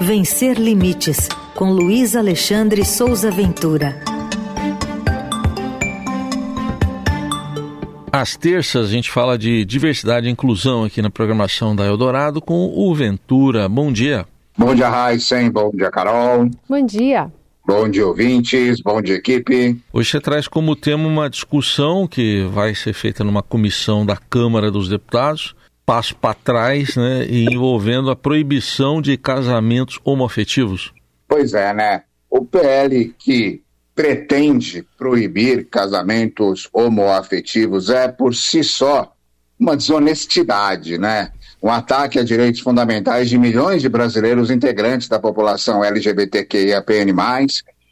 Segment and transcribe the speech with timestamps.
[0.00, 4.00] Vencer Limites, com Luiz Alexandre Souza Ventura.
[8.10, 12.72] Às terças a gente fala de diversidade e inclusão aqui na programação da Eldorado com
[12.74, 13.68] o Ventura.
[13.68, 14.26] Bom dia.
[14.56, 15.50] Bom dia, Raíssen.
[15.50, 16.48] Bom dia, Carol.
[16.68, 17.32] Bom dia.
[17.66, 18.80] Bom dia, ouvintes.
[18.80, 19.80] Bom dia, equipe.
[19.92, 24.70] Hoje você traz como tema uma discussão que vai ser feita numa comissão da Câmara
[24.70, 25.54] dos Deputados
[25.84, 30.92] passo para trás, né, envolvendo a proibição de casamentos homoafetivos.
[31.28, 32.02] Pois é, né?
[32.30, 33.62] O PL que
[33.94, 39.12] pretende proibir casamentos homoafetivos é por si só
[39.58, 41.30] uma desonestidade, né?
[41.62, 47.14] Um ataque a direitos fundamentais de milhões de brasileiros integrantes da população LGBTQIAPN+,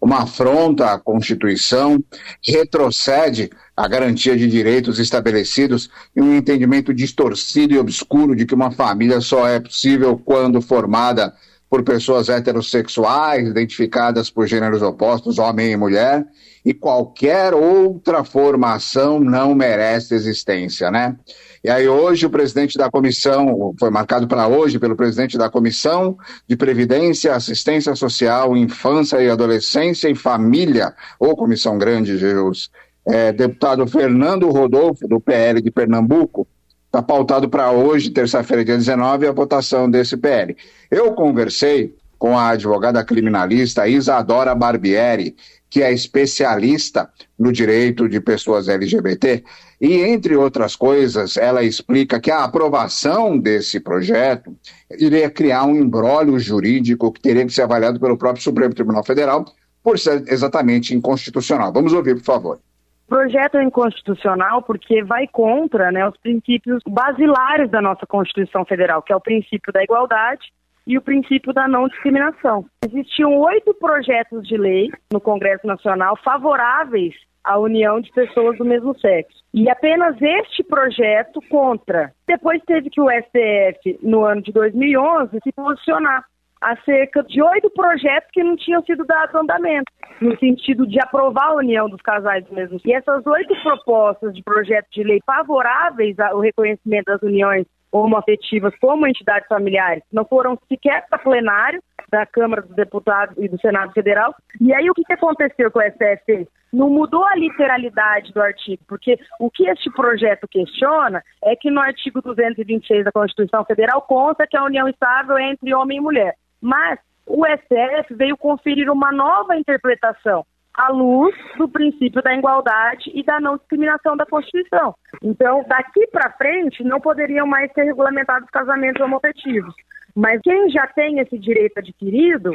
[0.00, 2.02] uma afronta à Constituição,
[2.46, 8.70] retrocede a garantia de direitos estabelecidos e um entendimento distorcido e obscuro de que uma
[8.70, 11.34] família só é possível quando formada
[11.68, 16.24] por pessoas heterossexuais, identificadas por gêneros opostos, homem e mulher,
[16.64, 21.16] e qualquer outra formação não merece existência, né?
[21.62, 26.16] E aí hoje o presidente da comissão, foi marcado para hoje pelo presidente da Comissão
[26.46, 32.70] de Previdência, Assistência Social, Infância e Adolescência e Família, ou Comissão Grande, Jesus,
[33.06, 36.46] é, deputado Fernando Rodolfo, do PL de Pernambuco,
[36.86, 40.56] está pautado para hoje, terça-feira, dia 19, a votação desse PL.
[40.90, 45.36] Eu conversei com a advogada criminalista Isadora Barbieri,
[45.68, 49.44] que é especialista no direito de pessoas LGBT,
[49.80, 54.56] e, entre outras coisas, ela explica que a aprovação desse projeto
[54.98, 59.44] iria criar um embrólio jurídico que teria que ser avaliado pelo próprio Supremo Tribunal Federal
[59.82, 61.72] por ser exatamente inconstitucional.
[61.72, 62.60] Vamos ouvir, por favor.
[63.08, 69.12] Projeto é inconstitucional porque vai contra né, os princípios basilares da nossa Constituição Federal, que
[69.12, 70.52] é o princípio da igualdade
[70.86, 72.64] e o princípio da não discriminação.
[72.84, 78.98] Existiam oito projetos de lei no Congresso Nacional favoráveis à união de pessoas do mesmo
[78.98, 79.38] sexo.
[79.54, 82.12] E apenas este projeto contra.
[82.26, 86.24] Depois teve que o STF, no ano de 2011, se posicionar
[86.60, 89.90] acerca de oito projetos que não tinham sido dados andamento,
[90.20, 92.80] no sentido de aprovar a união dos casais mesmo.
[92.84, 99.06] E essas oito propostas de projeto de lei favoráveis ao reconhecimento das uniões homoafetivas como
[99.06, 101.80] entidades familiares não foram sequer para plenário
[102.10, 104.34] da Câmara dos Deputados e do Senado Federal.
[104.60, 106.48] E aí o que, que aconteceu com o STF?
[106.72, 111.80] Não mudou a literalidade do artigo, porque o que este projeto questiona é que no
[111.80, 116.34] artigo 226 da Constituição Federal consta que a união estável é entre homem e mulher.
[116.66, 120.44] Mas o STF veio conferir uma nova interpretação
[120.74, 124.92] à luz do princípio da igualdade e da não discriminação da Constituição.
[125.22, 129.72] Então, daqui para frente, não poderiam mais ser regulamentados casamentos homoafetivos.
[130.12, 132.50] Mas quem já tem esse direito adquirido,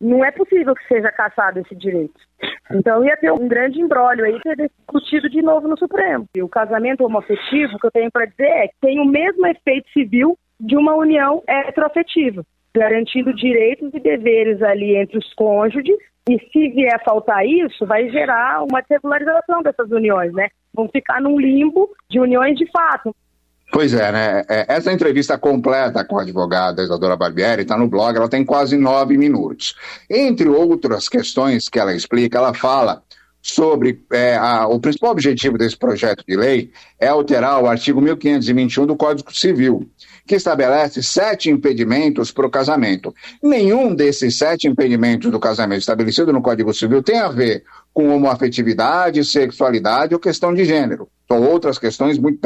[0.00, 2.14] não é possível que seja cassado esse direito.
[2.70, 6.26] Então ia ter um grande embrólio aí ser discutido de novo no Supremo.
[6.32, 9.44] E o casamento homoafetivo, o que eu tenho para dizer é que tem o mesmo
[9.48, 15.96] efeito civil de uma união heteroafetiva, garantindo direitos e deveres ali entre os cônjuges
[16.28, 20.48] e se vier a faltar isso, vai gerar uma desregularização dessas uniões, né?
[20.74, 23.16] Vão ficar num limbo de uniões de fato.
[23.72, 24.44] Pois é, né?
[24.48, 28.76] É, essa entrevista completa com a advogada Isadora Barbieri está no blog, ela tem quase
[28.76, 29.74] nove minutos.
[30.08, 33.02] Entre outras questões que ela explica, ela fala
[33.40, 38.86] sobre é, a, o principal objetivo desse projeto de lei é alterar o artigo 1521
[38.86, 39.88] do Código Civil,
[40.28, 43.14] que estabelece sete impedimentos para o casamento.
[43.42, 49.24] Nenhum desses sete impedimentos do casamento estabelecido no Código Civil tem a ver com homoafetividade,
[49.24, 51.08] sexualidade ou questão de gênero.
[51.26, 52.38] São outras questões muito,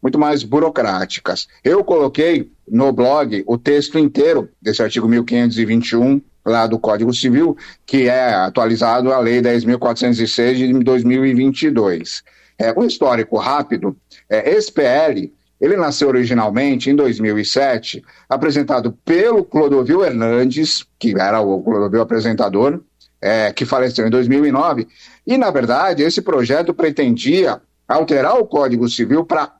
[0.00, 1.48] muito mais burocráticas.
[1.64, 7.56] Eu coloquei no blog o texto inteiro desse artigo 1521 lá do Código Civil,
[7.86, 12.22] que é atualizado a Lei 10.406 de 2022.
[12.58, 13.96] É, um histórico rápido,
[14.28, 15.32] é, esse PL
[15.62, 22.80] ele nasceu originalmente em 2007, apresentado pelo Clodovil Hernandes, que era o Clodovil apresentador,
[23.20, 24.88] é, que faleceu em 2009,
[25.24, 29.52] e, na verdade, esse projeto pretendia alterar o Código Civil para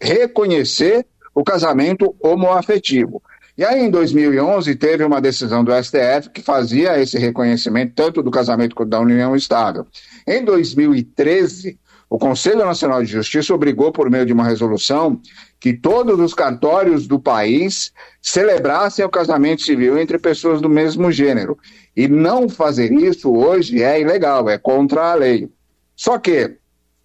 [0.00, 1.04] reconhecer
[1.34, 3.22] o casamento homoafetivo.
[3.56, 8.30] E aí, em 2011, teve uma decisão do STF que fazia esse reconhecimento tanto do
[8.30, 9.86] casamento quanto da união estável.
[10.26, 11.78] Em 2013,
[12.14, 15.20] o Conselho Nacional de Justiça obrigou, por meio de uma resolução,
[15.58, 17.90] que todos os cartórios do país
[18.22, 21.58] celebrassem o casamento civil entre pessoas do mesmo gênero.
[21.96, 25.50] E não fazer isso hoje é ilegal, é contra a lei.
[25.96, 26.56] Só que,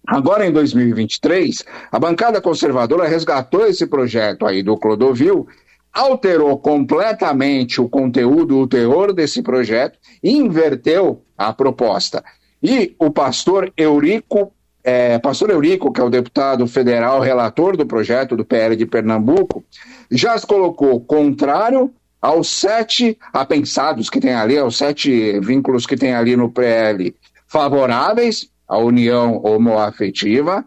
[0.06, 5.44] agora em 2023, a bancada conservadora resgatou esse projeto aí do Clodovil
[5.92, 12.22] alterou completamente o conteúdo, o teor desse projeto, inverteu a proposta.
[12.62, 18.36] E o pastor Eurico, é, pastor Eurico, que é o deputado federal relator do projeto
[18.36, 19.64] do PL de Pernambuco,
[20.10, 26.14] já se colocou contrário aos sete apensados que tem ali, aos sete vínculos que tem
[26.14, 27.14] ali no PL
[27.46, 30.64] favoráveis à união homoafetiva,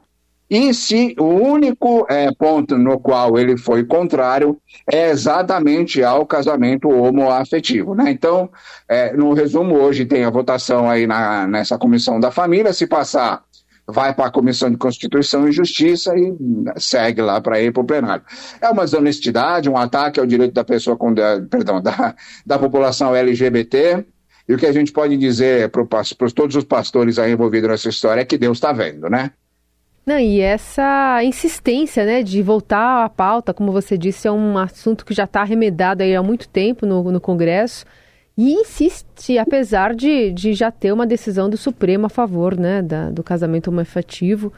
[0.49, 4.57] e se o único é, ponto no qual ele foi contrário
[4.91, 7.95] é exatamente ao casamento homoafetivo.
[7.95, 8.11] Né?
[8.11, 8.49] Então,
[8.87, 13.41] é, no resumo, hoje tem a votação aí na, nessa comissão da família, se passar
[13.87, 16.33] vai para a Comissão de Constituição e Justiça e
[16.77, 18.23] segue lá para ir para o plenário.
[18.61, 21.13] É uma desonestidade, um ataque ao direito da pessoa, com,
[21.49, 22.15] perdão, da,
[22.45, 24.05] da população LGBT.
[24.47, 28.21] E o que a gente pode dizer para todos os pastores aí envolvidos nessa história
[28.21, 29.31] é que Deus está vendo, né?
[30.05, 35.05] Não, e essa insistência, né, de voltar à pauta, como você disse, é um assunto
[35.05, 37.85] que já está arremedado aí há muito tempo no, no Congresso
[38.37, 43.09] e insiste, apesar de, de já ter uma decisão do Supremo a favor, né, da,
[43.09, 44.51] do casamento homoafetivo.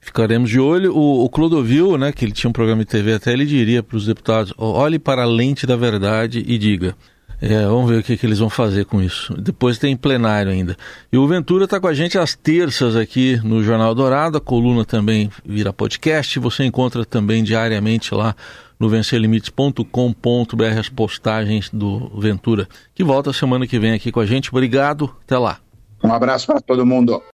[0.00, 0.96] Ficaremos de olho.
[0.96, 3.96] O, o Clodovil, né, que ele tinha um programa de TV até, ele diria para
[3.96, 6.96] os deputados, olhe para a lente da verdade e diga,
[7.40, 9.34] é, vamos ver o que, que, eles vão fazer com isso.
[9.34, 10.76] Depois tem plenário ainda.
[11.12, 14.38] E o Ventura está com a gente às terças aqui no Jornal Dourado.
[14.38, 16.38] A coluna também vira podcast.
[16.38, 18.36] Você encontra também diariamente lá
[18.82, 24.50] no vencerlimites.com.br as postagens do Ventura, que volta semana que vem aqui com a gente.
[24.50, 25.14] Obrigado.
[25.24, 25.58] Até lá.
[26.02, 27.22] Um abraço para todo mundo.